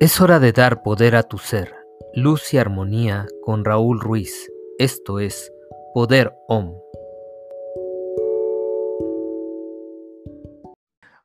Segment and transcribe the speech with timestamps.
[0.00, 1.74] Es hora de dar poder a tu ser.
[2.14, 4.50] Luz y armonía con Raúl Ruiz.
[4.78, 5.52] Esto es
[5.92, 6.74] Poder OM.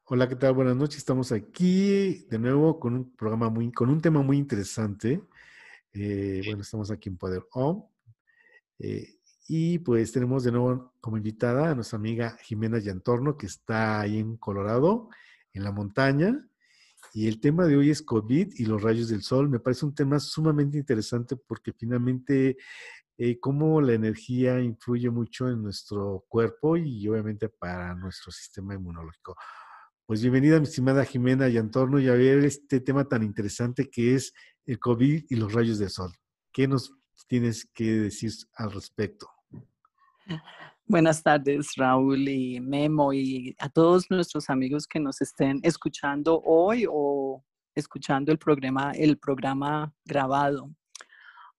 [0.04, 0.56] Hola, ¿qué tal?
[0.56, 0.98] Buenas noches.
[0.98, 5.22] Estamos aquí de nuevo con un programa muy, con un tema muy interesante.
[5.94, 7.86] Eh, bueno, estamos aquí en Poder OM.
[8.80, 9.08] Eh,
[9.48, 14.18] y pues tenemos de nuevo como invitada a nuestra amiga Jimena Yantorno, que está ahí
[14.18, 15.08] en Colorado,
[15.54, 16.46] en la montaña.
[17.16, 19.48] Y el tema de hoy es COVID y los rayos del sol.
[19.48, 22.58] Me parece un tema sumamente interesante porque finalmente
[23.18, 29.38] eh, cómo la energía influye mucho en nuestro cuerpo y obviamente para nuestro sistema inmunológico.
[30.06, 34.34] Pues bienvenida, mi estimada Jimena Yantorno, y a ver este tema tan interesante que es
[34.66, 36.12] el COVID y los rayos del sol.
[36.52, 36.98] ¿Qué nos
[37.30, 39.30] tienes que decir al respecto?
[40.88, 46.86] Buenas tardes, Raúl y Memo, y a todos nuestros amigos que nos estén escuchando hoy
[46.88, 50.70] o escuchando el programa, el programa grabado.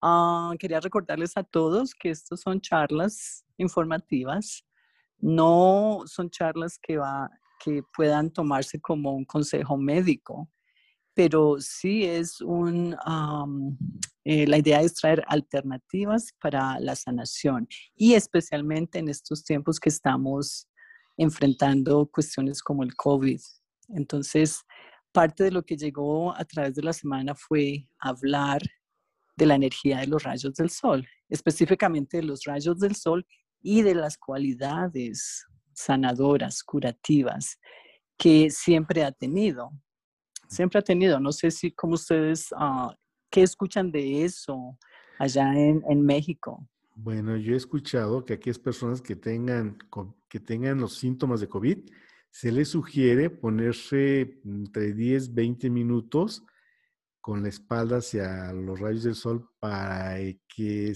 [0.00, 4.64] Ah, quería recordarles a todos que estos son charlas informativas,
[5.18, 10.48] no son charlas que, va, que puedan tomarse como un consejo médico
[11.16, 12.94] pero sí es un,
[14.22, 19.88] eh, la idea es traer alternativas para la sanación y especialmente en estos tiempos que
[19.88, 20.68] estamos
[21.16, 23.40] enfrentando cuestiones como el COVID.
[23.88, 24.60] Entonces,
[25.10, 28.60] parte de lo que llegó a través de la semana fue hablar
[29.38, 33.26] de la energía de los rayos del sol, específicamente de los rayos del sol
[33.62, 37.58] y de las cualidades sanadoras, curativas
[38.18, 39.70] que siempre ha tenido
[40.48, 41.20] siempre ha tenido.
[41.20, 42.92] No sé si como ustedes, uh,
[43.30, 44.78] ¿qué escuchan de eso
[45.18, 46.66] allá en, en, México?
[46.94, 49.78] Bueno, yo he escuchado que aquellas personas que tengan,
[50.28, 51.78] que tengan los síntomas de COVID,
[52.30, 56.44] se les sugiere ponerse entre 10, 20 minutos
[57.20, 60.92] con la espalda hacia los rayos del sol para que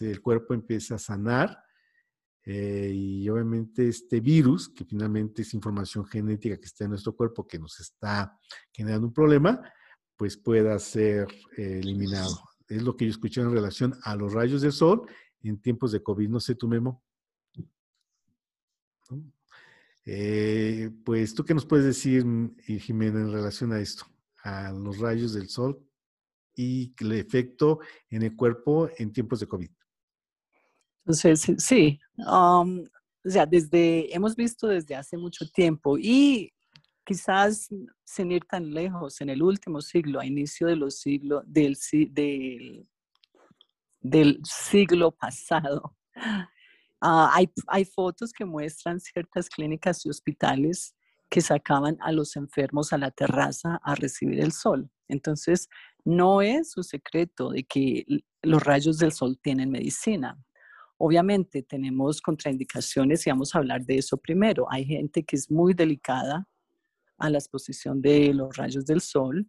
[0.00, 1.62] el cuerpo empiece a sanar
[2.44, 7.46] eh, y obviamente este virus, que finalmente es información genética que está en nuestro cuerpo,
[7.46, 8.38] que nos está
[8.72, 9.60] generando un problema,
[10.16, 12.42] pues pueda ser eh, eliminado.
[12.68, 15.02] Es lo que yo escuché en relación a los rayos del sol
[15.42, 16.28] en tiempos de COVID.
[16.28, 17.02] No sé, tu Memo.
[20.04, 22.24] Eh, pues, ¿tú qué nos puedes decir,
[22.64, 24.06] Jimena, en relación a esto,
[24.42, 25.84] a los rayos del sol
[26.54, 29.70] y el efecto en el cuerpo en tiempos de COVID?
[31.10, 32.84] Entonces, sí, um,
[33.24, 36.52] o sea, desde, hemos visto desde hace mucho tiempo y
[37.04, 37.68] quizás
[38.04, 41.76] sin ir tan lejos, en el último siglo, a inicio de los del,
[42.12, 42.86] del,
[44.00, 45.96] del siglo pasado,
[47.02, 50.94] uh, hay, hay fotos que muestran ciertas clínicas y hospitales
[51.28, 54.88] que sacaban a los enfermos a la terraza a recibir el sol.
[55.08, 55.68] Entonces,
[56.04, 58.06] no es un secreto de que
[58.42, 60.38] los rayos del sol tienen medicina.
[61.02, 64.66] Obviamente tenemos contraindicaciones y vamos a hablar de eso primero.
[64.70, 66.46] Hay gente que es muy delicada
[67.16, 69.48] a la exposición de los rayos del sol.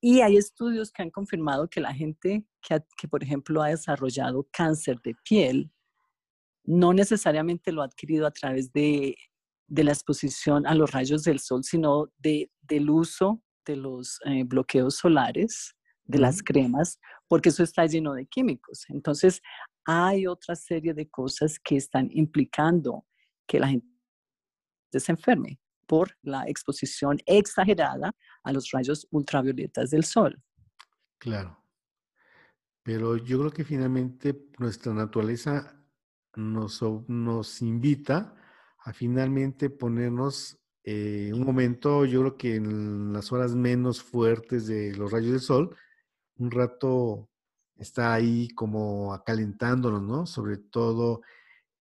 [0.00, 4.46] y hay estudios que han confirmado que la gente que, que, por ejemplo, ha desarrollado
[4.52, 5.72] cáncer de piel,
[6.62, 9.16] no necesariamente lo ha adquirido a través de,
[9.66, 14.44] de la exposición a los rayos del sol, sino de, del uso de los eh,
[14.44, 15.74] bloqueos solares,
[16.04, 18.84] de las cremas, porque eso está lleno de químicos.
[18.88, 19.42] Entonces,
[19.86, 23.06] hay otra serie de cosas que están implicando
[23.46, 23.86] que la gente
[24.92, 30.42] se enferme por la exposición exagerada a los rayos ultravioletas del sol.
[31.18, 31.62] Claro.
[32.82, 35.80] Pero yo creo que finalmente nuestra naturaleza
[36.34, 38.34] nos, nos invita
[38.78, 44.94] a finalmente ponernos eh, un momento, yo creo que en las horas menos fuertes de
[44.94, 45.76] los rayos del sol,
[46.36, 47.28] un rato
[47.78, 50.26] está ahí como acalentándonos, ¿no?
[50.26, 51.22] Sobre todo,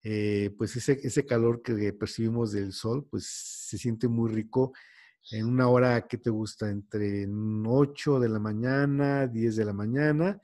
[0.03, 4.73] eh, pues ese, ese calor que percibimos del sol, pues se siente muy rico
[5.31, 10.39] en una hora que te gusta, entre 8 de la mañana, 10 de la mañana,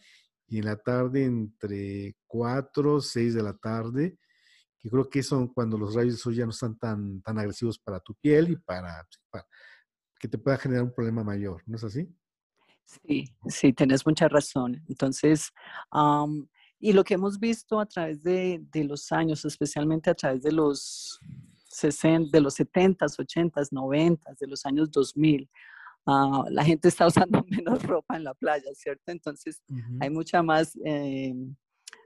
[0.48, 4.18] y en la tarde entre 4, 6 de la tarde,
[4.80, 7.78] que creo que son cuando los rayos del sol ya no están tan, tan agresivos
[7.78, 9.46] para tu piel y para, para
[10.20, 12.10] que te pueda generar un problema mayor, ¿no es así?
[12.92, 14.84] Sí, sí, tenés mucha razón.
[14.90, 15.52] Entonces,
[16.80, 21.20] y lo que hemos visto a través de, los años, especialmente a través de los
[21.70, 25.50] 60, de los 70s, 80s, 90s, de los años 2000,
[26.08, 29.12] ah, la gente está usando menos ropa en la playa, ¿cierto?
[29.12, 29.62] Entonces,
[30.00, 31.34] hay mucha más, eh,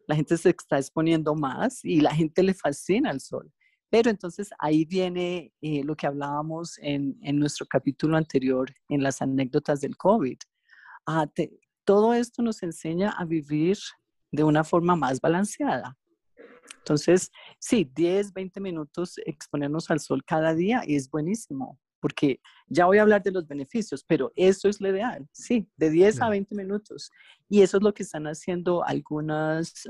[0.07, 3.51] la gente se está exponiendo más y la gente le fascina el sol.
[3.89, 9.21] Pero entonces ahí viene eh, lo que hablábamos en, en, nuestro capítulo anterior, en las
[9.21, 10.37] anécdotas del COVID.
[11.83, 13.77] Todo esto nos enseña a vivir
[14.31, 15.97] de una forma más balanceada.
[16.77, 22.99] Entonces, sí, 10, 20 minutos exponernos al sol cada día es buenísimo, porque ya voy
[22.99, 26.53] a hablar de los beneficios, pero eso es lo ideal, sí, de 10 a 20
[26.55, 27.11] minutos.
[27.49, 29.87] Y eso es lo que están haciendo algunos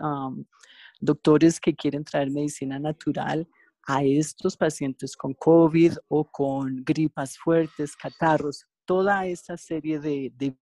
[1.01, 3.47] doctores que quieren traer medicina natural
[3.87, 10.55] a estos pacientes con COVID o con gripas fuertes, catarros, toda esa serie de, de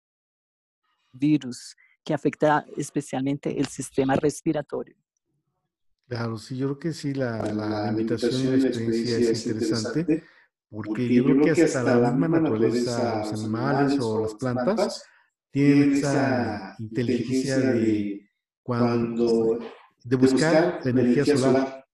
[1.14, 4.96] virus que afecta especialmente el sistema respiratorio.
[6.06, 10.24] Claro, sí, yo creo que sí, la, la, invitación y la experiencia es interesante,
[10.70, 15.04] porque yo creo que hasta la misma naturaleza, los animales o las plantas,
[15.50, 18.28] tienen esa inteligencia de,
[18.62, 19.60] cuando,
[20.02, 21.86] de buscar la energía solar.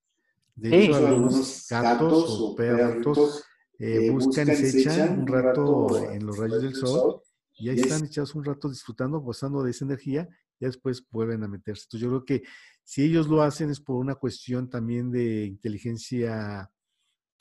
[0.57, 3.45] De hecho, algunos gatos o perros
[3.79, 7.23] eh, buscan y se echan un rato en los rayos del sol
[7.61, 10.29] y ahí están echados un rato disfrutando, gozando de esa energía,
[10.59, 11.85] y después vuelven a meterse.
[11.85, 12.43] Entonces yo creo que
[12.83, 16.71] si ellos lo hacen es por una cuestión también de inteligencia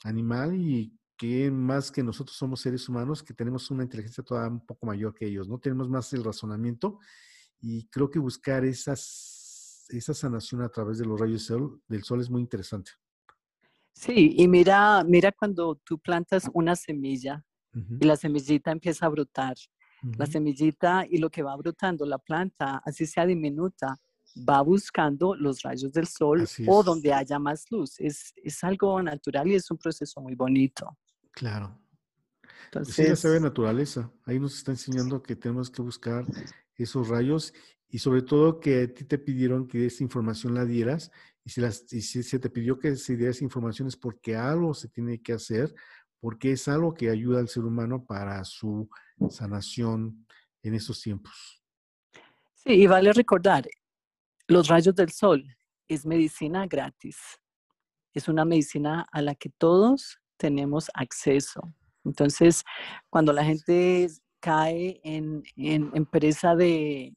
[0.04, 4.64] animal y que más que nosotros somos seres humanos, que tenemos una inteligencia todavía un
[4.64, 5.58] poco mayor que ellos, ¿no?
[5.58, 6.98] Tenemos más el razonamiento
[7.60, 12.04] y creo que buscar esas, esa sanación a través de los rayos del sol, del
[12.04, 12.92] sol es muy interesante.
[13.92, 17.44] Sí, y mira, mira cuando tú plantas una semilla
[17.74, 19.56] y la semillita empieza a brotar
[20.02, 23.98] la semillita y lo que va brotando la planta, así sea diminuta,
[24.48, 27.98] va buscando los rayos del sol o donde haya más luz.
[27.98, 30.96] Es, es, algo natural y es un proceso muy bonito.
[31.32, 31.78] Claro.
[32.66, 34.10] Entonces, pues sí, ya se ve naturaleza.
[34.24, 36.24] Ahí nos está enseñando que tenemos que buscar
[36.76, 37.52] esos rayos
[37.88, 41.10] y sobre todo que a ti te pidieron que esa información la dieras
[41.44, 44.36] y si, las, y si se te pidió que se diera esa información es porque
[44.36, 45.74] algo se tiene que hacer,
[46.20, 48.88] porque es algo que ayuda al ser humano para su
[49.30, 50.26] sanación
[50.62, 51.62] en estos tiempos.
[52.54, 53.66] Sí, y vale recordar,
[54.46, 55.44] los rayos del sol
[55.88, 57.16] es medicina gratis.
[58.12, 61.62] Es una medicina a la que todos tenemos acceso.
[62.04, 62.64] Entonces,
[63.08, 64.08] cuando la gente
[64.40, 67.14] cae en, en, presa de,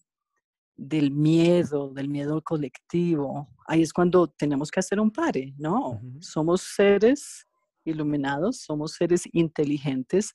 [0.75, 6.01] del miedo, del miedo colectivo, ahí es cuando tenemos que hacer un pare, ¿no?
[6.19, 7.47] Somos seres
[7.85, 10.33] iluminados, somos seres inteligentes,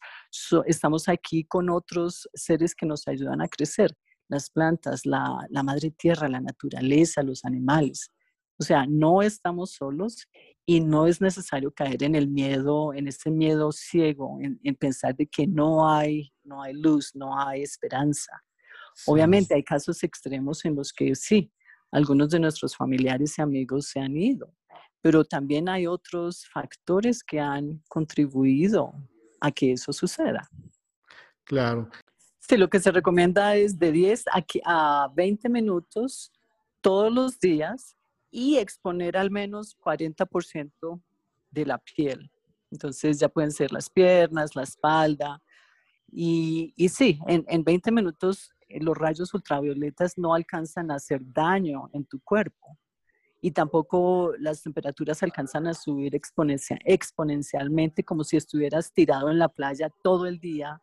[0.66, 3.94] estamos aquí con otros seres que nos ayudan a crecer,
[4.28, 8.10] las plantas, la, madre tierra, la naturaleza, los animales.
[8.60, 10.26] O sea, no estamos solos
[10.66, 15.26] y no es necesario caer en el miedo, en ese miedo ciego, en, pensar de
[15.26, 18.32] que no hay, no hay luz, no hay esperanza.
[19.06, 21.52] Obviamente hay casos extremos en los que sí,
[21.92, 24.52] algunos de nuestros familiares y amigos se han ido,
[25.00, 28.92] pero también hay otros factores que han contribuido
[29.40, 30.48] a que eso suceda.
[31.44, 31.88] Claro.
[32.38, 34.24] Sí, lo que se recomienda es de 10
[34.64, 36.32] a 20 minutos
[36.80, 37.96] todos los días
[38.30, 41.00] y exponer al menos 40%
[41.50, 42.30] de la piel.
[42.70, 45.42] Entonces ya pueden ser las piernas, la espalda.
[46.10, 51.20] Y, y sí, en, en 20 minutos eh, los rayos ultravioletas no alcanzan a hacer
[51.22, 52.78] daño en tu cuerpo
[53.40, 59.90] y tampoco las temperaturas alcanzan a subir exponencialmente como si estuvieras tirado en la playa
[60.02, 60.82] todo el día,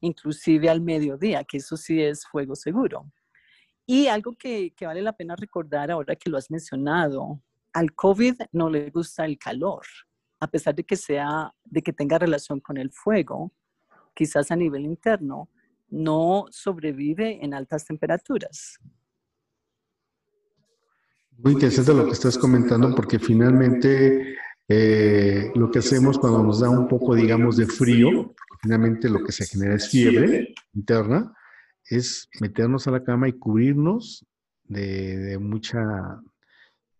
[0.00, 3.10] inclusive al mediodía, que eso sí es fuego seguro.
[3.86, 7.40] Y algo que, que vale la pena recordar ahora que lo has mencionado,
[7.72, 9.84] al COVID no le gusta el calor,
[10.40, 13.52] a pesar de que sea, de que tenga relación con el fuego,
[14.14, 15.48] quizás a nivel interno,
[15.88, 18.78] no sobrevive en altas temperaturas.
[21.38, 24.36] Muy interesante lo que estás comentando porque finalmente
[24.68, 29.32] eh, lo que hacemos cuando nos da un poco, digamos, de frío, finalmente lo que
[29.32, 31.34] se genera es fiebre interna,
[31.84, 34.24] es meternos a la cama y cubrirnos
[34.64, 36.18] de, mucha,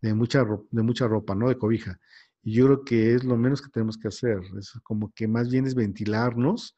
[0.02, 1.48] de, mucha, de mucha ropa, ¿no?
[1.48, 1.98] De cobija.
[2.42, 4.40] Y yo creo que es lo menos que tenemos que hacer.
[4.58, 6.76] Es como que más bien es ventilarnos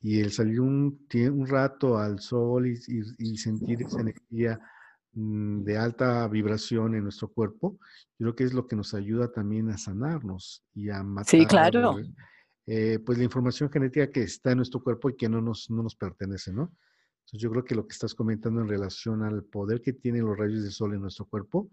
[0.00, 2.78] y el salir un, un rato al sol y,
[3.18, 4.60] y sentir esa energía
[5.20, 7.78] de alta vibración en nuestro cuerpo,
[8.18, 11.30] yo creo que es lo que nos ayuda también a sanarnos y a matar.
[11.30, 11.98] Sí, claro.
[12.66, 15.82] Eh, pues la información genética que está en nuestro cuerpo y que no nos, no
[15.82, 16.72] nos pertenece, ¿no?
[17.20, 20.36] Entonces yo creo que lo que estás comentando en relación al poder que tienen los
[20.36, 21.70] rayos del sol en nuestro cuerpo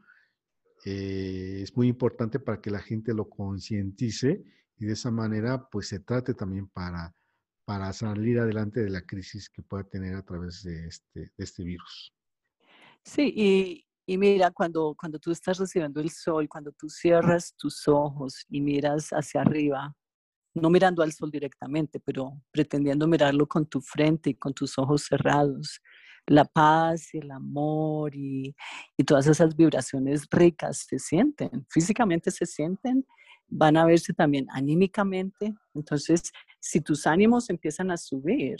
[0.86, 4.44] eh, es muy importante para que la gente lo concientice
[4.78, 7.14] y de esa manera pues se trate también para,
[7.66, 11.64] para salir adelante de la crisis que pueda tener a través de este, de este
[11.64, 12.14] virus.
[13.06, 17.88] Sí, y, Y mira, cuando, cuando tú estás recibiendo el sol, cuando tú cierras tus
[17.88, 19.96] ojos y miras hacia arriba,
[20.56, 25.04] no mirando al sol directamente, pero pretendiendo mirarlo con tu frente y con tus ojos
[25.10, 25.82] cerrados,
[26.28, 28.56] la paz y el amor y,
[28.98, 33.06] y todas esas vibraciones ricas se sienten, físicamente se sienten,
[33.48, 35.54] van a verse también anímicamente.
[35.76, 38.58] Entonces, si tus ánimos empiezan a subir,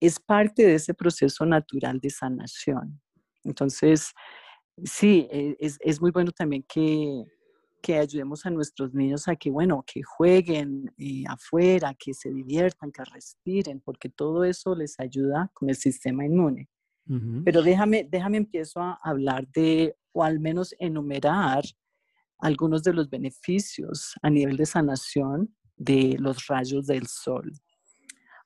[0.00, 3.00] es parte de ese proceso natural de sanación.
[3.46, 4.12] Entonces,
[4.84, 7.24] sí, e, es, es muy bueno también que,
[7.82, 12.90] que ayudemos a nuestros niños a que, bueno, que jueguen eh, afuera, que se diviertan,
[12.90, 16.68] que respiren, porque todo eso les ayuda con el sistema inmune.
[17.44, 21.62] Pero déjame, déjame empiezo a hablar de, o al menos enumerar
[22.40, 27.52] algunos de los beneficios a nivel de sanación de los rayos del sol.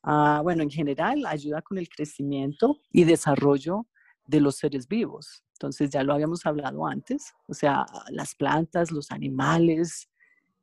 [0.03, 3.87] Ah, bueno, en general ayuda con el crecimiento y desarrollo
[4.31, 5.43] de los seres vivos.
[5.55, 10.11] Entonces ya lo habíamos hablado antes, o sea, las plantas, los animales,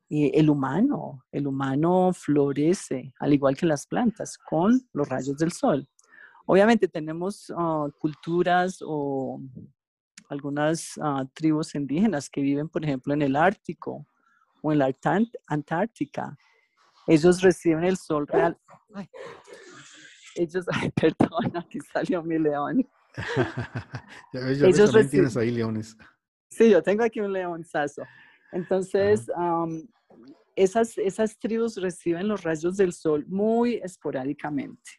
[0.09, 5.51] y el humano, el humano florece, al igual que las plantas, con los rayos del
[5.51, 5.87] sol.
[6.45, 9.41] Obviamente tenemos ah, culturas o
[10.29, 14.07] algunas ah, tribus indígenas que viven, por ejemplo, en el Ártico
[14.61, 14.95] o en la
[15.47, 16.37] Antártica.
[17.05, 18.57] Ellos reciben el sol real.
[20.35, 22.87] Ellos, perdón, aquí salió mi león.
[24.33, 25.97] Ellos también tienes ahí leones.
[26.49, 28.03] Sí, yo tengo aquí un leonzazo.
[28.51, 29.27] Entonces,
[30.55, 34.91] esas, esas tribus reciben los rayos del sol muy esporádicamente.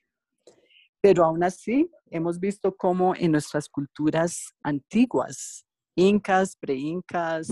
[1.00, 5.64] Pero aún así, hemos visto cómo en nuestras culturas antiguas,
[5.96, 7.50] incas, pre-incas,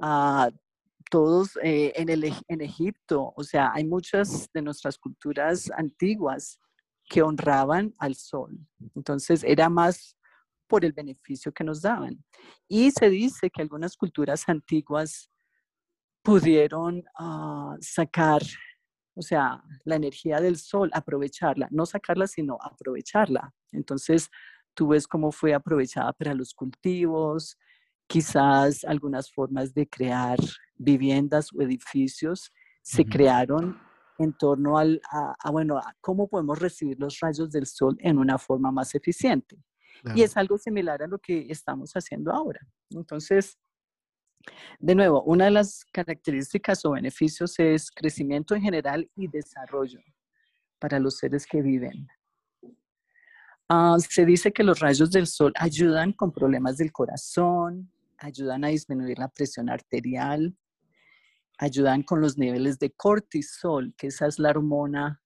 [0.00, 0.50] uh,
[1.10, 6.58] todos eh, en, el, en Egipto, o sea, hay muchas de nuestras culturas antiguas
[7.12, 8.58] que honraban al sol.
[8.94, 10.16] Entonces era más
[10.66, 12.24] por el beneficio que nos daban.
[12.68, 15.30] Y se dice que algunas culturas antiguas
[16.22, 18.40] pudieron ah, sacar,
[19.14, 23.52] o sea, la energía del sol, aprovecharla, no sacarla, sino aprovecharla.
[23.72, 24.30] Entonces,
[24.72, 27.58] tú ves cómo fue aprovechada para los cultivos,
[28.06, 30.38] quizás algunas formas de crear
[30.76, 32.50] viviendas o edificios
[32.80, 33.78] se crearon
[34.22, 38.38] en torno al, a, bueno, a cómo podemos recibir los rayos del sol en una
[38.38, 39.56] forma más eficiente.
[40.14, 42.60] Y es algo similar a lo que estamos haciendo ahora.
[42.90, 43.56] Entonces,
[44.80, 50.00] de nuevo, una de las características o beneficios es crecimiento en general y desarrollo
[50.80, 52.08] para los seres que viven.
[53.68, 58.68] Ah, se dice que los rayos del sol ayudan con problemas del corazón, ayudan a
[58.68, 60.56] disminuir la presión arterial,
[61.62, 65.22] ayudan con los niveles de cortisol, que esa es la hormona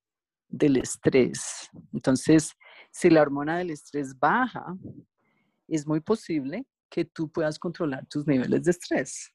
[0.49, 1.71] del estrés.
[1.95, 2.53] Entonces,
[2.91, 4.77] si la hormona del estrés baja,
[5.67, 9.33] es muy posible que tú puedas controlar tus niveles de estrés.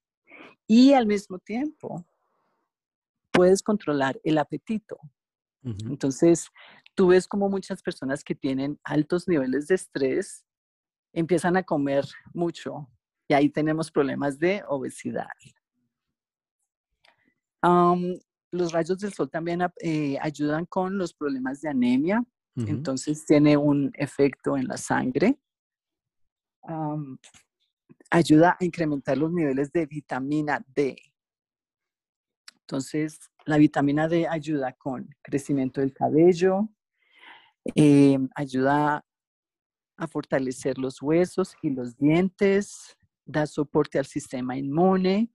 [0.67, 2.05] Y al mismo tiempo,
[3.31, 4.99] puedes controlar el apetito.
[5.63, 6.49] Entonces,
[6.93, 10.45] tú ves como muchas personas que tienen altos niveles de estrés
[11.13, 12.87] empiezan a comer mucho
[13.27, 15.27] y ahí tenemos problemas de obesidad
[17.63, 22.23] los rayos del sol también eh, ayudan con los problemas de anemia,
[22.55, 25.39] entonces tiene un efecto en la sangre.
[28.09, 30.97] ayuda a incrementar los niveles de vitamina D.
[32.61, 36.69] Entonces, la vitamina D ayuda con crecimiento del cabello,
[37.75, 39.05] eh, ayuda
[39.97, 45.31] a fortalecer los huesos y los dientes, da soporte al sistema inmune,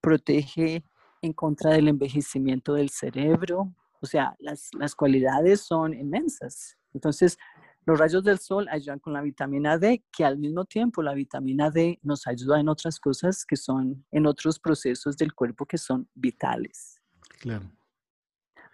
[0.00, 0.84] protege
[1.22, 3.74] en contra del envejecimiento del cerebro.
[4.00, 6.76] O sea, las, las cualidades son inmensas.
[6.94, 7.38] Entonces,
[7.86, 11.70] los rayos del sol ayudan con la vitamina D, que al mismo tiempo la vitamina
[11.70, 16.08] D nos ayuda en otras cosas que son, en otros procesos del cuerpo que son
[16.14, 17.00] vitales.
[17.40, 17.70] Claro.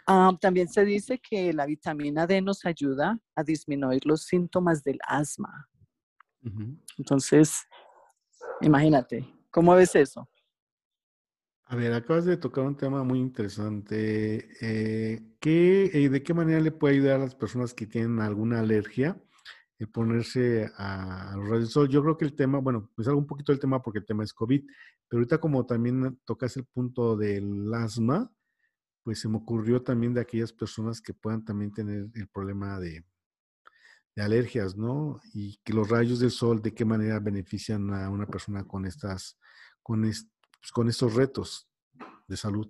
[0.09, 4.99] Ah, también se dice que la vitamina D nos ayuda a disminuir los síntomas del
[5.07, 5.69] asma.
[6.97, 7.67] Entonces,
[8.61, 10.29] imagínate, ¿cómo ves eso?
[11.69, 14.49] A ver, acabas de tocar un tema muy interesante.
[14.61, 18.61] Eh, ¿qué, eh, ¿De qué manera le puede ayudar a las personas que tienen alguna
[18.61, 19.21] alergia
[19.79, 21.89] el ponerse a, los rayos del sol?
[21.89, 24.23] Yo creo que el tema, bueno, pues algo un poquito el tema porque el tema
[24.23, 24.65] es COVID,
[25.09, 28.31] pero ahorita como también tocas el punto del asma,
[29.03, 33.05] pues se me ocurrió también de aquellas personas que puedan también tener el problema de,
[34.17, 35.21] alergias, ¿no?
[35.35, 39.39] Y que los rayos del sol, de qué manera benefician a una persona con estas,
[39.83, 40.36] con estas
[40.67, 41.69] pues, con estos retos
[42.27, 42.69] de salud?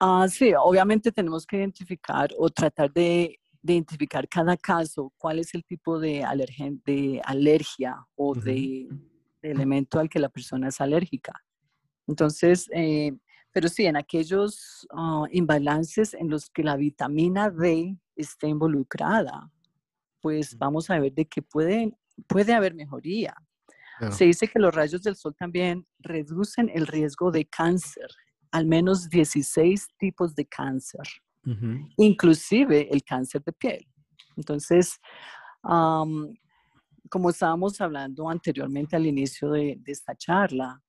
[0.00, 5.64] Ah, sí, obviamente tenemos que identificar o tratar de identificar cada caso, cuál es el
[5.64, 6.26] tipo de,
[6.84, 8.88] de alergia o de,
[9.42, 11.32] elemento al que la persona es alérgica.
[12.08, 13.12] Entonces, eh,
[13.52, 19.52] pero sí, en aquellos uh, imbalances en los que la vitamina D está involucrada,
[20.20, 21.92] pues vamos a ver de que puede,
[22.26, 23.36] puede haber mejoría.
[24.10, 28.08] Se dice que los rayos del sol también reducen el riesgo de cáncer,
[28.50, 31.06] al menos 16 tipos de cáncer,
[31.96, 33.86] inclusive el cáncer de piel.
[34.36, 34.98] Entonces,
[35.62, 40.82] como estábamos hablando anteriormente al inicio de, esta charla,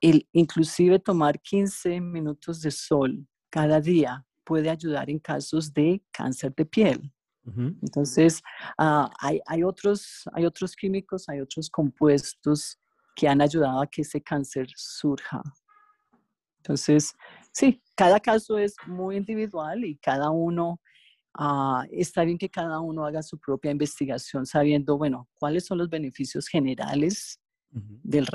[0.00, 6.54] el, inclusive tomar 15 minutos de sol cada día puede ayudar en casos de cáncer
[6.54, 7.12] de piel.
[7.46, 8.42] Entonces,
[8.78, 12.78] ah, hay, otros, hay otros químicos, hay otros compuestos
[13.14, 15.42] que han ayudado a que ese cáncer surja.
[16.58, 17.12] Entonces,
[17.52, 20.80] sí, cada caso es muy individual y cada uno,
[21.38, 25.90] uh, está bien que cada uno haga su propia investigación sabiendo, bueno, cuáles son los
[25.90, 27.40] beneficios generales
[27.74, 28.28] del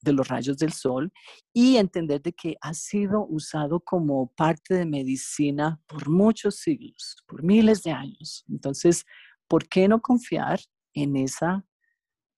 [0.00, 1.12] de los rayos del sol
[1.52, 7.42] y entender de que ha sido usado como parte de medicina por muchos siglos, por
[7.42, 8.44] miles de años.
[8.48, 9.04] Entonces,
[9.48, 10.60] ¿por qué no confiar
[10.94, 11.66] en esa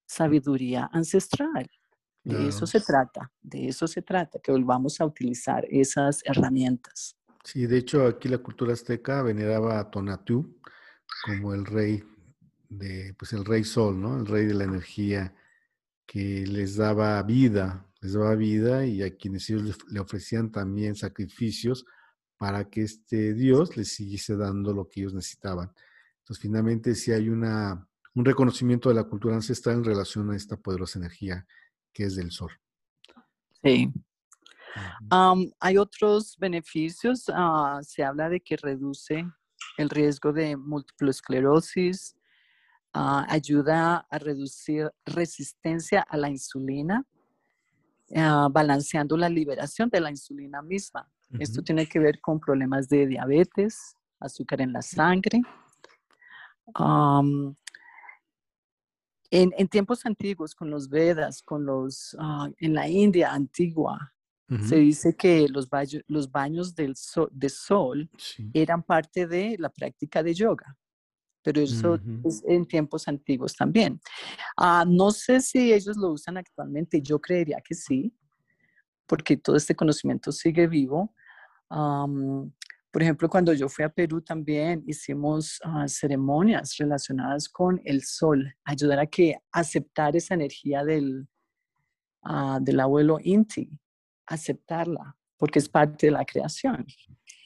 [0.07, 1.69] sabiduría ancestral?
[2.23, 7.15] De eso se trata, de eso se trata, que volvamos a utilizar esas herramientas.
[7.43, 10.45] Sí, de hecho aquí la cultura azteca veneraba a Tonatiuh
[11.25, 12.03] como el rey
[12.69, 14.19] de, pues el rey sol, ¿no?
[14.19, 15.33] El rey de la energía
[16.09, 21.85] que les daba vida, les daba vida y a quienes ellos le ofrecían también sacrificios
[22.35, 25.71] para que este Dios les siguiese dando lo que ellos necesitaban.
[26.17, 30.57] Entonces, finalmente, sí hay una, un reconocimiento de la cultura ancestral en relación a esta
[30.57, 31.45] poderosa energía
[31.93, 32.53] que es del sol.
[33.63, 33.93] Sí.
[35.59, 37.25] hay otros beneficios.
[37.31, 39.27] Ah, se habla de que reduce
[39.77, 42.15] el riesgo de múltiple esclerosis,
[42.91, 47.05] Ah, ayuda a reducir resistencia a la insulina,
[48.15, 51.07] ah, balanceando la liberación de la insulina misma.
[51.37, 55.41] Esto tiene que ver con problemas de diabetes, azúcar en la sangre.
[59.29, 64.13] en, tiempos antiguos, con los Vedas, con los, ah, en la India antigua,
[64.67, 65.69] se dice que los,
[66.07, 66.95] los baños del
[67.29, 68.09] de sol
[68.51, 70.75] eran parte de la práctica de yoga
[71.43, 73.99] pero eso es en tiempos antiguos también.
[74.57, 78.13] Ah, no sé si ellos lo usan actualmente, yo creería que sí,
[79.07, 81.13] porque todo este conocimiento sigue vivo.
[82.91, 88.53] por ejemplo, cuando yo fui a Perú también hicimos ah, ceremonias relacionadas con el sol,
[88.63, 91.27] ayudar a que aceptar esa energía del,
[92.23, 93.69] ah, del abuelo Inti,
[94.27, 96.85] aceptarla, porque es parte de la creación.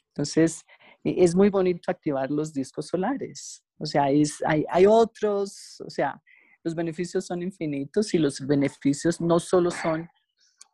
[0.08, 0.64] Entonces,
[1.02, 3.63] e, es muy bonito activar los discos solares.
[3.78, 6.20] O sea, hay, hay otros, o sea,
[6.62, 10.08] los beneficios son infinitos y los beneficios no solo son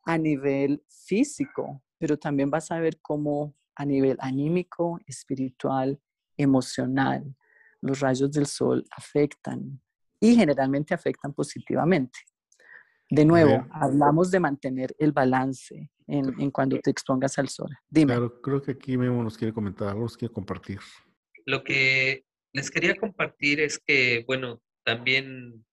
[0.04, 6.00] a nivel físico, pero también vas a ver cómo a nivel anímico, espiritual,
[6.36, 7.34] emocional,
[7.80, 9.80] los rayos del sol afectan
[10.20, 12.18] y generalmente afectan positivamente.
[13.08, 17.70] De nuevo, hablamos de mantener el balance en, en, cuando te expongas al sol.
[17.88, 18.12] Dime.
[18.12, 20.78] Claro, creo que aquí Memo nos quiere comentar algo, nos quiere compartir.
[21.46, 25.64] Lo que les quería compartir es que, bueno, también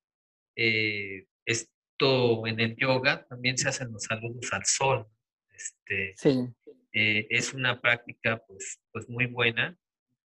[0.56, 5.08] eh, esto en el yoga también se hacen los saludos al sol.
[5.50, 6.48] Este, sí.
[6.94, 9.78] Eh, es una práctica pues, pues muy buena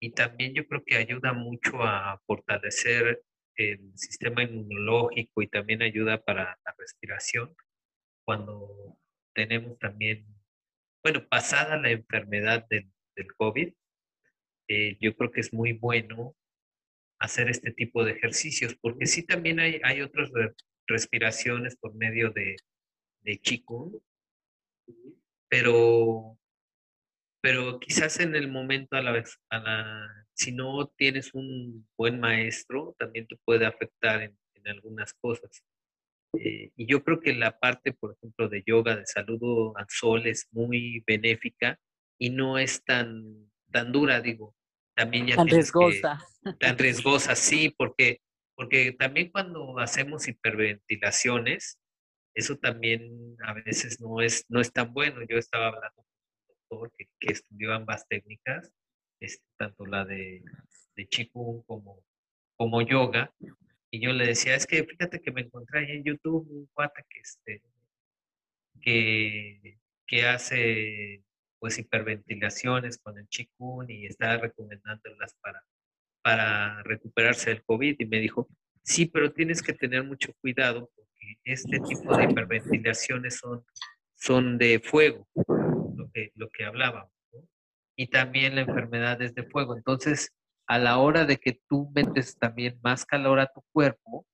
[0.00, 3.22] y también yo creo que ayuda mucho a fortalecer
[3.56, 7.54] el sistema inmunológico y también ayuda para la respiración
[8.24, 8.98] cuando
[9.34, 10.26] tenemos también,
[11.02, 13.72] bueno, pasada la enfermedad del, del COVID,
[14.68, 16.34] eh, yo creo que es muy bueno
[17.18, 20.30] hacer este tipo de ejercicios, porque sí también hay, hay otras
[20.86, 22.56] respiraciones por medio de,
[23.22, 24.00] de Qigong,
[25.48, 26.38] pero,
[27.40, 32.20] pero quizás en el momento a la vez, a la, si no tienes un buen
[32.20, 35.62] maestro, también te puede afectar en, algunas cosas.
[36.38, 40.26] Eh, y yo creo que la parte, por ejemplo, de yoga, de saludo al sol,
[40.26, 41.78] es muy benéfica
[42.18, 44.54] y no es tan, tan dura, digo
[44.94, 46.24] también ya tan riesgosa.
[46.60, 48.20] tan riesgosa, sí, porque,
[48.54, 51.78] porque también cuando hacemos hiperventilaciones,
[52.34, 55.20] eso también a veces no es, no es tan bueno.
[55.28, 56.06] Yo estaba hablando con
[56.38, 58.72] un doctor que, que estudió ambas técnicas,
[59.20, 60.42] este, tanto la de,
[60.96, 62.04] de Qigong como,
[62.56, 63.32] como yoga,
[63.90, 67.04] y yo le decía, es que fíjate que me encontré ahí en YouTube un cuate
[67.08, 67.62] que, este,
[68.80, 71.22] que, que hace
[71.64, 75.64] pues hiperventilaciones con el chikun y estaba recomendándolas para,
[76.22, 78.50] para recuperarse del COVID y me dijo,
[78.82, 83.64] sí, pero tienes que tener mucho cuidado porque este tipo de hiperventilaciones son,
[84.14, 85.26] son de fuego,
[85.96, 87.10] lo que, lo que hablábamos,
[87.96, 89.74] y también la enfermedad es de fuego.
[89.74, 90.34] Entonces,
[90.66, 94.26] a la hora de que tú metes también más calor a tu cuerpo,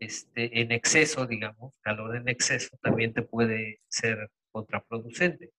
[0.00, 5.50] este, en exceso, digamos, calor en exceso también te puede ser contraproducente.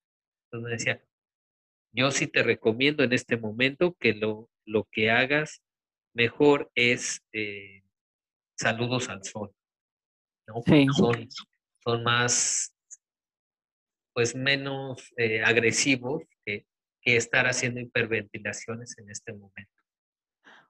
[0.54, 1.04] Entonces me decía,
[1.96, 5.64] yo sí te recomiendo en este momento que lo, lo que hagas
[6.14, 7.82] mejor es eh,
[8.56, 9.52] saludos al sol.
[10.96, 11.28] Son,
[11.84, 12.76] son más,
[14.14, 16.68] pues menos eh, agresivos que,
[17.02, 19.72] que estar haciendo hiperventilaciones en este momento.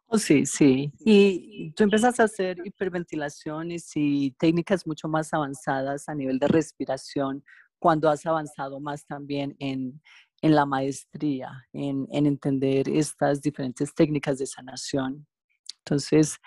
[0.05, 0.93] Oh, sí, sí.
[0.99, 7.43] Y tú empezaste a hacer hiperventilaciones y técnicas mucho más avanzadas a nivel de respiración
[7.83, 10.01] cuando has avanzado más también en,
[10.41, 15.27] en la maestría, en, en, entender estas diferentes técnicas de sanación.
[15.79, 16.37] Entonces,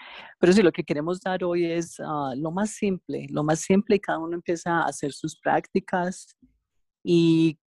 [0.41, 3.97] pero sí, lo que queremos dar hoy es ah, lo más simple, lo más simple
[3.97, 6.39] y cada uno empieza a hacer sus prácticas
[7.05, 7.59] y,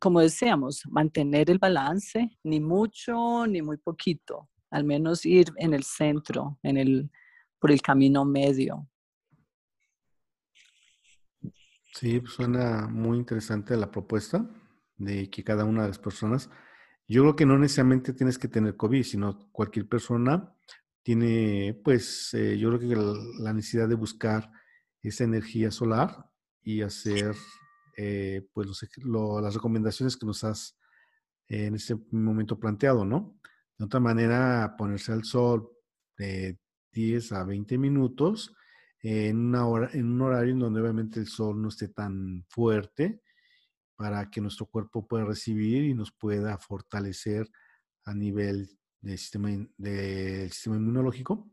[0.00, 5.82] como decíamos, mantener el balance, ni mucho ni muy poquito al menos ir en el
[5.82, 7.10] centro, en el,
[7.58, 8.88] por el camino medio.
[11.98, 14.48] Sí, pues suena muy interesante la propuesta
[14.98, 16.48] de que cada una de las personas,
[17.08, 20.54] yo creo que no necesariamente tienes que tener COVID, sino cualquier persona
[21.02, 24.48] tiene, pues, eh, yo creo que la necesidad de buscar
[25.02, 26.30] esa energía solar
[26.62, 27.34] y hacer,
[27.96, 28.68] eh, pues,
[29.04, 30.78] las recomendaciones que nos has
[31.48, 33.40] en este momento planteado, ¿no?
[33.76, 35.68] De otra manera, ponerse al sol
[36.16, 36.60] de
[36.92, 38.54] 10 a 20 minutos
[39.02, 43.22] en, una hora, en un horario en donde obviamente el sol no esté tan fuerte
[43.96, 47.48] para que nuestro cuerpo pueda recibir y nos pueda fortalecer
[48.04, 51.50] a nivel del sistema, del sistema inmunológico.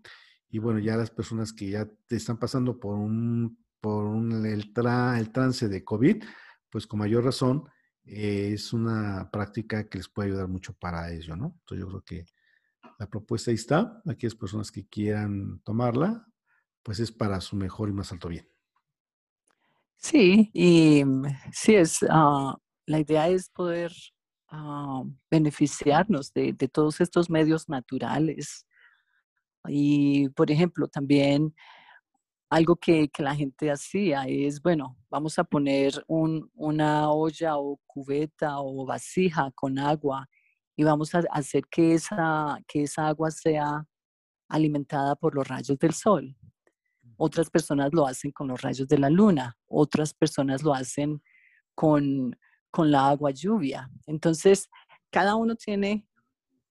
[0.49, 4.71] Y bueno, ya las personas que ya te están pasando por un, por un, el,
[4.75, 6.23] el trance de COVID,
[6.69, 7.63] pues con mayor razón
[8.03, 11.58] es una práctica que les puede ayudar mucho para ello, ¿no?
[11.60, 12.25] Entonces yo creo que
[12.99, 14.01] la propuesta ahí está.
[14.05, 16.25] Aquellas personas que quieran tomarla,
[16.86, 18.48] pues es para su mejor y más alto bien.
[19.98, 23.91] Sí, y mm, sí, es, ah, la idea es poder
[24.50, 28.67] ah, beneficiarnos de, de, todos estos medios naturales.
[29.67, 31.56] Y, por ejemplo, también
[32.52, 37.80] algo que, que, la gente hacía es, bueno, vamos a poner un, una olla o
[37.88, 40.30] cubeta o vasija con agua
[40.76, 43.88] y vamos a hacer que esa, que esa agua sea
[44.50, 46.38] alimentada por los rayos del sol.
[47.17, 51.21] Otras personas lo hacen con los rayos de la luna, otras personas lo hacen
[51.73, 52.36] con,
[52.71, 53.89] con la agua lluvia.
[54.06, 54.69] Entonces,
[55.12, 56.08] cada uno tiene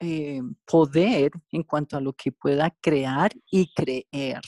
[0.00, 4.42] eh, poder en cuanto a lo que pueda crear y creer.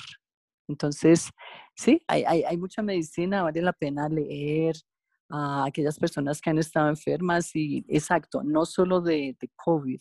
[0.68, 1.30] Entonces,
[1.74, 4.76] sí, hay, hay, mucha medicina, vale la pena leer
[5.30, 10.00] a aquellas personas que han estado enfermas y, exacto, no solo de, COVID,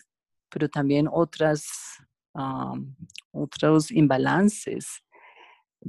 [0.49, 1.65] pero también otras,
[3.31, 5.03] otros imbalances.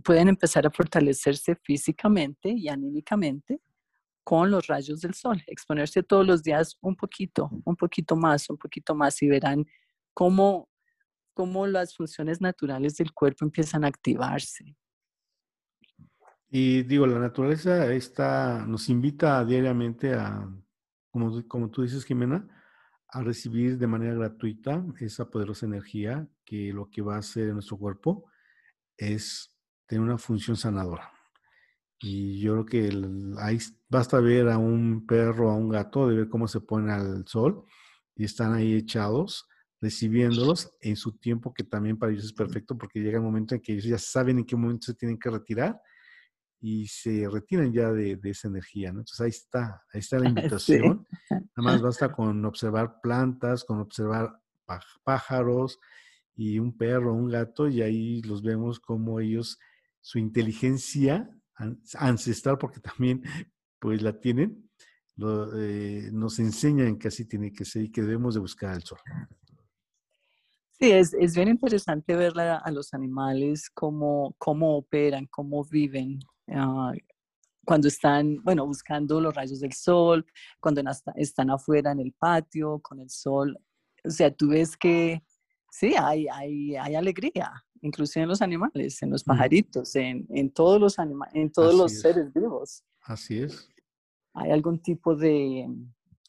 [0.05, 3.61] Pueden empezar a fortalecerse físicamente y anímicamente
[4.25, 8.59] con los rayos del sol, exponerse todos los días un poquito, un poquito más, un
[8.59, 9.65] poquito más y verán
[10.13, 10.69] cómo
[11.37, 14.75] cómo las funciones naturales del cuerpo empiezan a activarse.
[16.49, 20.49] Y digo, la naturaleza está, nos invita diariamente a,
[21.11, 22.49] como, como tú dices, Jimena,
[23.09, 27.55] a recibir de manera gratuita esa poderosa energía que lo que va a hacer en
[27.55, 28.31] nuestro cuerpo
[28.97, 29.55] es
[29.87, 31.11] tener una función sanadora.
[31.99, 36.29] Y yo creo que ahí basta ver a un perro, a un gato, de ver
[36.29, 37.65] cómo se ponen al sol
[38.15, 39.49] y están ahí echados
[39.81, 43.61] recibiéndolos en su tiempo, que también para ellos es perfecto porque llega el momento en
[43.61, 45.81] que ellos ya saben en qué momento se tienen que retirar
[46.61, 49.01] y se retiran ya de, esa energía, ¿no?
[49.01, 51.07] Entonces ahí está, ahí está la invitación.
[51.31, 54.41] Nada más basta con observar plantas, con observar
[55.05, 55.79] pájaros
[56.35, 59.59] y un perro, un gato, y ahí los vemos como ellos,
[60.07, 61.29] su inteligencia
[61.95, 63.25] ancestral, porque también
[63.81, 64.71] pues la tienen,
[65.19, 69.01] eh, nos enseñan que así tiene que ser y que debemos de buscar el sol.
[70.79, 76.93] Sí, es, es bien interesante ver a los animales cómo, cómo operan, cómo viven, ah,
[77.65, 80.25] cuando están, bueno, buscando los rayos del sol,
[80.61, 80.85] cuando
[81.17, 83.59] están afuera en el patio con el sol.
[84.05, 85.25] O sea, tú ves que
[85.69, 90.81] sí, hay, hay, hay alegría, inclusive en los animales, en los pajaritos, en, en todos
[90.81, 92.83] los animales, en todos los seres vivos.
[93.03, 93.71] Así es.
[94.35, 95.69] Hay algún tipo de,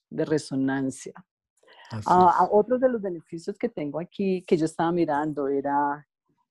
[0.10, 1.14] de resonancia.
[2.06, 6.06] Ah, otro de los beneficios que tengo aquí, que yo estaba mirando, era,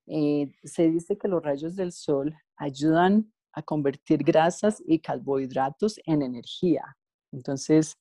[0.07, 6.23] eh, se dice que los rayos del sol ayudan a convertir grasas y carbohidratos en
[6.23, 6.97] energía.
[7.33, 7.99] Entonces,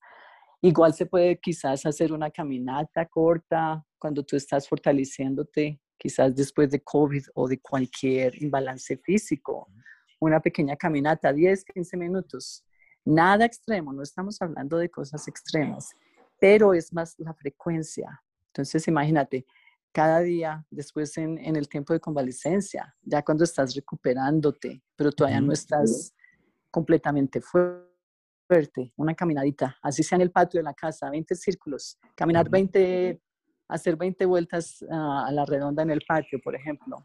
[0.61, 6.81] igual se puede quizás hacer una caminata corta cuando tú estás fortaleciéndote, quizás después de
[6.81, 9.69] COVID o de cualquier imbalance físico.
[10.19, 12.63] Una pequeña caminata, 10, 15 minutos.
[13.03, 15.95] Nada extremo, no estamos hablando de cosas extremas
[16.39, 18.21] pero es más la frecuencia.
[18.47, 19.45] Entonces, imagínate,
[19.91, 25.53] cada día, después en, el tiempo de convalecencia, ya cuando estás recuperándote, pero todavía no
[25.53, 26.13] estás
[26.69, 32.49] completamente fuerte, una caminadita, así sea en el patio de la casa, 20 círculos, caminar
[32.49, 33.21] 20,
[33.67, 37.03] hacer 20 vueltas ah, a la redonda en el patio, por ejemplo.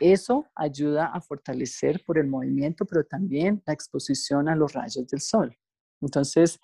[0.00, 5.20] Eso ayuda a fortalecer por el movimiento, pero también la exposición a los rayos del
[5.20, 5.54] sol.
[6.00, 6.58] Entonces,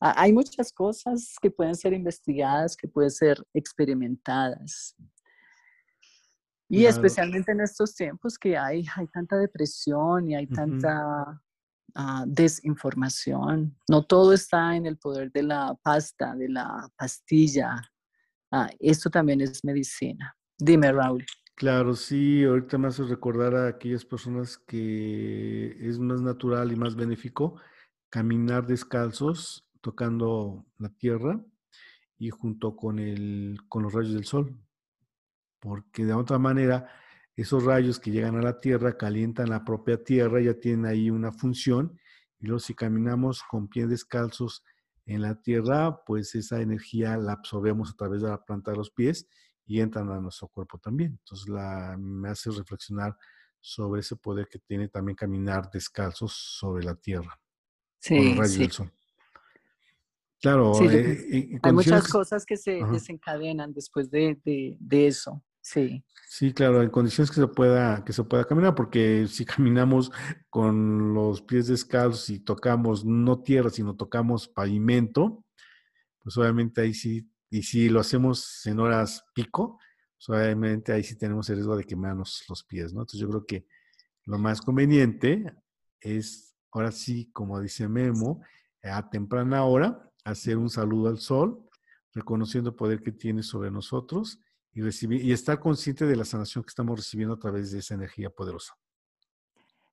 [0.00, 4.96] hay muchas cosas que pueden ser investigadas, que pueden ser experimentadas.
[6.70, 11.42] Y especialmente en estos tiempos que hay, hay tanta depresión y hay tanta
[11.94, 13.76] ah, desinformación.
[13.88, 17.80] No todo está en el poder de la pasta, de la pastilla.
[18.50, 20.36] Ah, esto también es medicina.
[20.58, 21.24] Dime, Raúl.
[21.54, 26.96] Claro, sí, ahorita me hace recordar a aquellas personas que es más natural y más
[26.96, 27.60] benéfico
[28.08, 31.40] caminar descalzos tocando la tierra
[32.18, 34.58] y junto con, el, con los rayos del sol.
[35.58, 36.88] Porque de otra manera,
[37.42, 41.32] esos rayos que llegan a la tierra calientan la propia tierra, ya tienen ahí una
[41.32, 41.98] función.
[42.38, 44.64] Y luego si caminamos con pies descalzos
[45.06, 48.90] en la tierra, pues esa energía la absorbemos a través de la planta de los
[48.90, 49.26] pies
[49.66, 51.18] y entran a nuestro cuerpo también.
[51.20, 53.16] Entonces la, me hace reflexionar
[53.60, 57.38] sobre ese poder que tiene también caminar descalzos sobre la tierra.
[57.98, 58.92] Sí, con los rayos del sol.
[60.40, 64.38] Claro, eh, hay muchas cosas que se desencadenan después de,
[64.90, 66.04] eso, sí.
[66.32, 70.12] Sí, claro, en condiciones que se pueda que se pueda caminar, porque si caminamos
[70.48, 75.44] con los pies descalzos y tocamos no tierra, sino tocamos pavimento,
[76.22, 79.80] pues obviamente ahí sí, y si lo hacemos en horas pico,
[80.16, 83.00] pues obviamente ahí sí tenemos el riesgo de quemarnos los pies, ¿no?
[83.00, 83.66] Entonces yo creo que
[84.26, 85.52] lo más conveniente
[86.00, 88.40] es, ahora sí, como dice Memo,
[88.84, 91.68] a temprana hora, hacer un saludo al sol,
[92.12, 94.38] reconociendo el poder que tiene sobre nosotros
[94.72, 97.94] y, recibir, y estar consciente de la sanación que estamos recibiendo a través de esa
[97.94, 98.74] energía poderosa.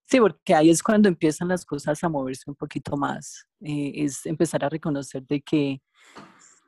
[0.05, 3.45] Sí, porque ahí es cuando empiezan las cosas a moverse un poquito más.
[3.59, 5.81] Eh, es empezar a reconocer de que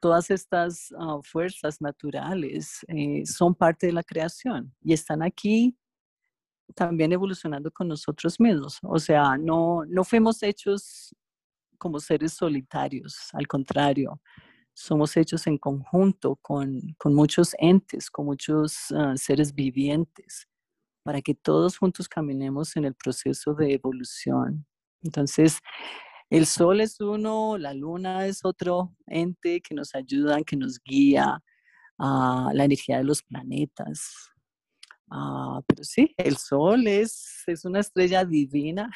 [0.01, 5.77] todas estas ah, fuerzas naturales eh, son parte de la creación y están aquí
[6.75, 8.77] también evolucionando con nosotros mismos.
[8.83, 11.15] O sea, no, no fuimos hechos
[11.77, 14.21] como seres solitarios, al contrario,
[14.79, 20.47] somos hechos en conjunto con, muchos entes, con muchos ah, seres vivientes,
[21.03, 24.65] para que todos juntos caminemos en el proceso de evolución.
[25.03, 25.59] Entonces,
[26.29, 31.43] el sol es uno, la luna es otro ente que nos ayuda, que nos guía,
[32.01, 34.31] a la energía de los planetas.
[35.11, 38.89] Ah, pero sí, el sol es, es una estrella divina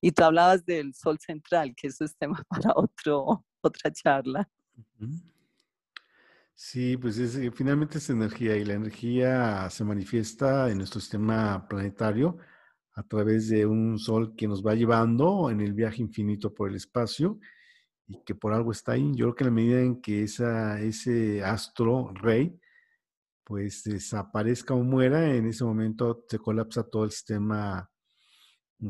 [0.00, 4.48] y tú hablabas del sol central, que eso es tema para otro, otra charla.
[6.54, 11.66] Sí, pues es, eh, finalmente es energía y la energía se manifiesta en nuestro sistema
[11.68, 12.38] planetario
[12.94, 16.76] a través de un sol que nos va llevando en el viaje infinito por el
[16.76, 17.38] espacio
[18.06, 19.10] y que por algo está ahí.
[19.14, 22.58] Yo creo que en la medida en que ese astro rey
[23.44, 27.90] pues desaparezca o muera, en ese momento se colapsa todo el sistema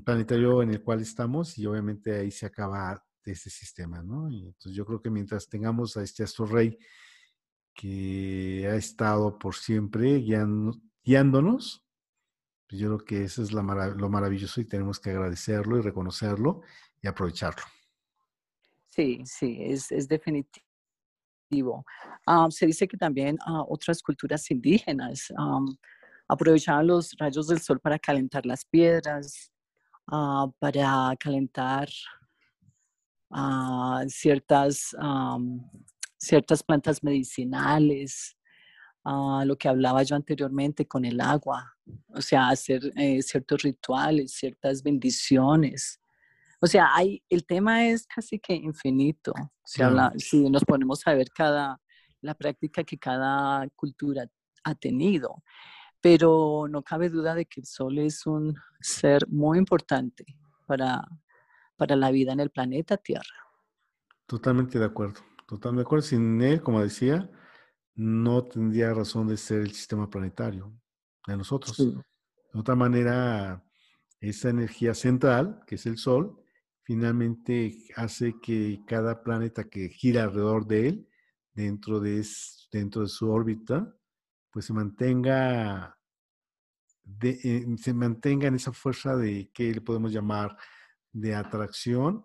[0.05, 4.31] planetario en el cual estamos y obviamente ahí se acaba este sistema, ¿no?
[4.31, 6.79] Y entonces yo creo que mientras tengamos a este astro rey
[7.75, 10.19] que ha estado por siempre
[11.05, 11.87] guiándonos,
[12.69, 16.63] pues yo creo que eso es lo maravilloso y tenemos que agradecerlo y reconocerlo
[17.01, 17.63] y aprovecharlo.
[18.89, 20.63] Sí, sí, es, es definitivo.
[22.27, 25.33] Ah, se dice que también uh, otras culturas indígenas
[26.27, 29.53] aprovechaban los rayos del sol para calentar las piedras,
[30.09, 31.89] Ah, para calentar
[33.33, 34.95] ah, ciertas,
[36.17, 38.37] ciertas plantas medicinales,
[39.05, 41.77] ah, lo que hablaba yo anteriormente con el agua,
[42.15, 46.01] o sea, hacer eh, ciertos rituales, ciertas bendiciones.
[46.61, 49.33] O sea, hay, el tema es casi que infinito.
[49.65, 51.81] Si, habla, si nos ponemos a ver cada,
[52.21, 54.27] la práctica que cada cultura
[54.63, 55.43] ha tenido
[56.03, 60.27] pero no cabe duda de que el Sol es un ser muy importante
[60.67, 61.07] para,
[61.83, 63.35] para la vida en el planeta Tierra.
[64.27, 65.21] Totalmente de acuerdo.
[65.49, 66.07] Totalmente de acuerdo.
[66.07, 67.29] Sin él, como decía,
[67.97, 70.73] no tendría razón de ser el sistema planetario
[71.27, 71.77] de nosotros.
[71.77, 73.65] De otra manera,
[74.21, 76.41] esa energía central, que es el Sol,
[76.85, 81.09] finalmente hace que cada planeta que gira alrededor de él,
[81.53, 82.25] dentro de,
[82.71, 83.93] dentro de su órbita,
[84.53, 85.99] pues se mantenga,
[87.23, 90.57] eh, se mantenga en esa fuerza de que le podemos llamar
[91.13, 92.25] de atracción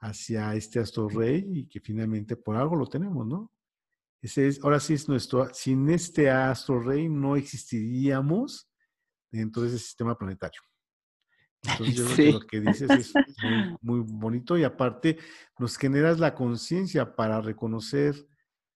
[0.00, 3.52] hacia este astro rey y que finalmente por algo lo tenemos, ¿no?
[4.20, 8.68] Ese es, ahora sí es nuestro, sin este astro rey no existiríamos
[9.30, 10.60] dentro de ese sistema planetario.
[11.62, 13.12] Entonces yo creo que lo que dices es
[13.82, 15.18] muy, bonito y aparte
[15.58, 18.14] nos generas la conciencia para reconocer,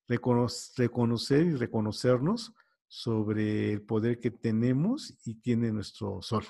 [0.08, 2.54] reconocer y reconocernos
[2.88, 6.44] sobre el poder que tenemos y tiene nuestro sol.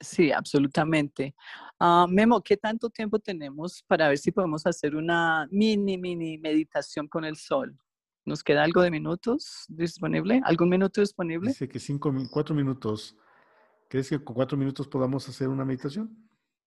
[0.00, 1.34] Sí, absolutamente.
[1.78, 7.06] Ah, Memo, ¿qué tanto tiempo tenemos para ver si podemos hacer una mini, mini meditación
[7.06, 7.78] con el sol?
[8.24, 10.40] ¿Nos queda algo de minutos disponible?
[10.44, 11.48] ¿Algún minuto disponible?
[11.48, 13.16] Dice que cinco, cuatro minutos.
[13.88, 16.16] ¿Crees que con cuatro minutos podamos hacer una meditación?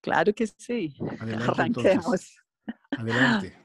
[0.02, 0.96] Claro que sí.
[1.20, 2.38] Adelante, Arranquemos.
[2.92, 3.58] Adelante.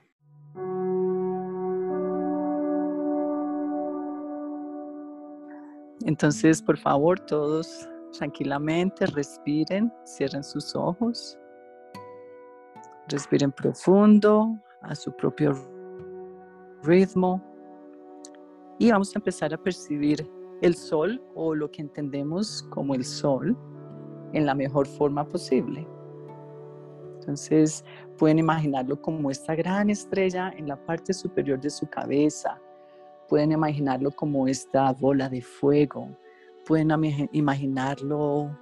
[6.06, 11.38] Entonces, por favor, todos Tranquilamente respiren, cierren sus ojos.
[13.08, 15.54] Respiren profundo a su propio
[16.82, 17.42] ritmo.
[18.78, 20.28] Y vamos a empezar a percibir
[20.62, 23.56] el sol o lo que entendemos como el sol
[24.32, 25.86] en la mejor forma posible.
[27.20, 27.84] Entonces
[28.16, 32.60] pueden imaginarlo como esta gran estrella en la parte superior de su cabeza.
[33.28, 36.08] Pueden imaginarlo como esta bola de fuego
[36.68, 36.90] pueden
[37.32, 38.54] imaginarlo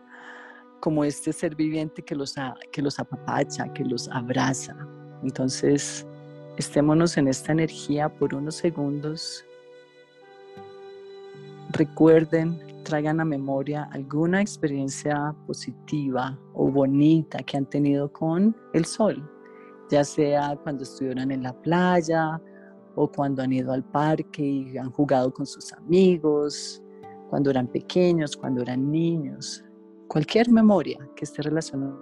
[0.78, 2.36] como este ser viviente que los,
[2.70, 4.76] que los apapacha, que los abraza.
[5.24, 6.06] Entonces,
[6.56, 9.44] estémonos en esta energía por unos segundos.
[11.70, 19.28] Recuerden, traigan a memoria alguna experiencia positiva o bonita que han tenido con el sol,
[19.90, 22.40] ya sea cuando estuvieron en la playa
[22.94, 26.80] o cuando han ido al parque y han jugado con sus amigos,
[27.28, 29.64] cuando eran pequeños, cuando eran niños,
[30.08, 31.96] cualquier memoria que esté relacionada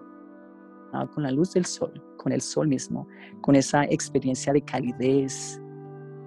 [1.12, 3.06] con la luz del sol, con el sol mismo,
[3.40, 5.60] con esa experiencia de calidez,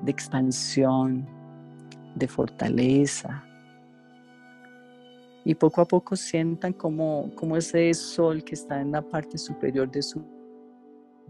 [0.03, 1.27] de expansión,
[2.15, 3.43] de fortaleza.
[5.45, 9.89] Y poco a poco sientan como, como ese sol que está en la parte superior
[9.89, 10.21] de su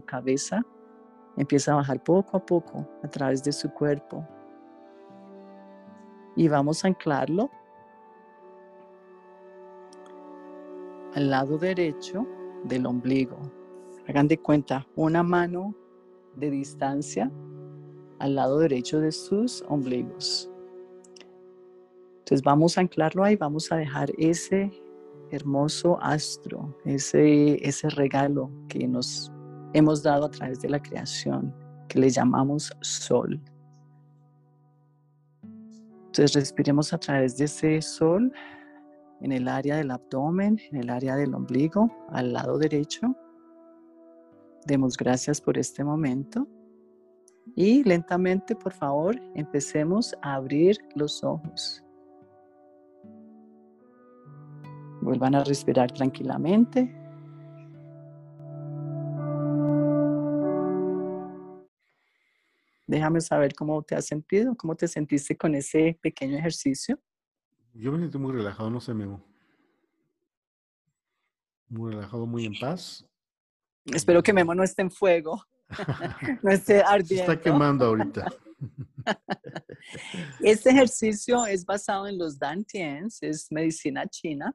[0.06, 0.64] cabeza
[1.36, 4.26] empieza a bajar poco a poco a través de su cuerpo.
[6.36, 7.50] Y vamos a anclarlo
[11.18, 12.24] al lado derecho
[12.62, 13.36] del ombligo.
[14.06, 15.74] Hagan de cuenta una mano
[16.36, 17.28] de distancia
[18.20, 20.48] al lado derecho de sus ombligos.
[22.20, 24.70] Entonces vamos a anclarlo ahí, vamos a dejar ese
[25.32, 29.32] hermoso astro, ese, ese regalo que nos
[29.72, 31.52] hemos dado a través de la creación,
[31.88, 33.40] que le llamamos sol.
[36.06, 38.32] Entonces respiremos a través de ese sol
[39.20, 43.14] en el área del abdomen, en el área del ombligo, al lado derecho.
[44.66, 46.46] Demos gracias por este momento.
[47.56, 51.82] Y lentamente, por favor, empecemos a abrir los ojos.
[55.00, 56.94] Vuelvan a respirar tranquilamente.
[62.86, 66.98] Déjame saber cómo te has sentido, cómo te sentiste con ese pequeño ejercicio.
[67.78, 69.24] Yo me siento muy relajado, no sé, Memo.
[71.68, 73.06] Muy relajado, muy en paz.
[73.84, 75.40] Espero que Memo no esté en fuego,
[76.42, 77.26] no esté ardiendo.
[77.26, 78.26] Se está quemando ahorita.
[80.40, 84.52] Este ejercicio es basado en los Dantians, es medicina china.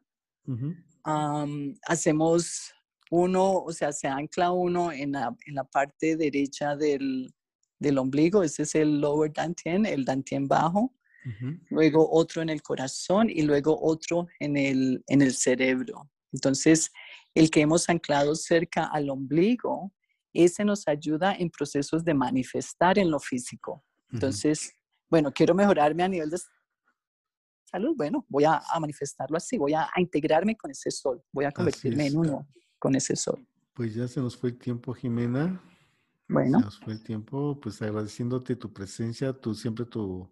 [1.86, 2.74] hacemos
[3.10, 7.34] uno, o sea, se ancla uno en la, en la parte derecha del,
[7.80, 10.94] del, ombligo, ese es el lower Dantian, el Dantian bajo
[11.70, 16.10] luego otro en el corazón y luego otro en el, en el cerebro.
[16.32, 16.92] Entonces,
[17.34, 19.94] el que hemos anclado cerca al ombligo,
[20.34, 23.84] ese nos ayuda en procesos de manifestar en lo físico.
[24.12, 24.74] Entonces,
[25.10, 26.38] bueno, quiero mejorarme a nivel de
[27.66, 32.08] salud, bueno, voy a, manifestarlo así, voy a, integrarme con ese sol, voy a convertirme
[32.08, 32.48] en uno
[32.78, 33.48] con ese sol.
[33.74, 35.62] Pues ya se nos fue el tiempo, Jimena.
[36.28, 36.60] Bueno.
[36.60, 40.32] Se nos fue el tiempo, pues agradeciéndote tu presencia, tu siempre tu,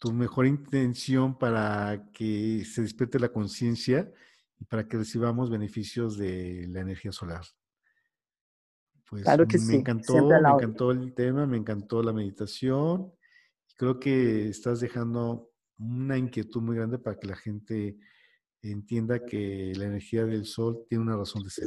[0.00, 4.12] tu mejor intención para que se despierte la conciencia
[4.58, 7.44] y para que recibamos beneficios de la energía solar.
[9.08, 13.12] Pues Claro que me sí, encantó, me encantó el tema, me encantó la meditación.
[13.76, 17.96] Creo que estás dejando una inquietud muy grande para que la gente
[18.62, 21.62] entienda que la energía del sol tiene una razón de ser.